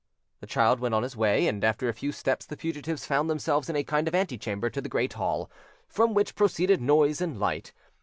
[0.39, 3.69] The child went on his way, and after a few steps the fugitives found themselves
[3.69, 5.47] in a kind of antechamber to the great hall,
[5.87, 7.71] from which proceeded noise and light.